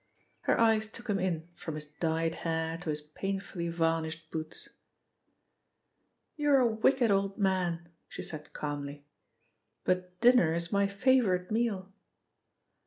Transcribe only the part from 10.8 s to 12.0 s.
favourite meal."